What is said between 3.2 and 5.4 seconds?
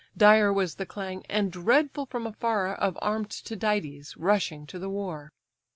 Tydides rushing to the war.